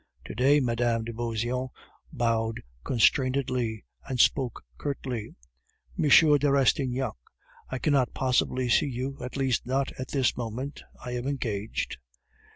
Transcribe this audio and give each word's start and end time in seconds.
To 0.25 0.33
day 0.33 0.59
Mme. 0.59 1.03
de 1.03 1.13
Beauseant 1.13 1.69
bowed 2.11 2.63
constrainedly, 2.83 3.83
and 4.09 4.19
spoke 4.19 4.63
curtly: 4.79 5.35
"M. 5.95 6.09
de 6.39 6.51
Rastignac, 6.51 7.13
I 7.69 7.77
cannot 7.77 8.15
possibly 8.15 8.67
see 8.67 8.87
you, 8.89 9.19
at 9.21 9.37
least 9.37 9.67
not 9.67 9.91
at 9.99 10.07
this 10.07 10.35
moment. 10.35 10.81
I 11.05 11.11
am 11.11 11.27
engaged..." 11.27 11.97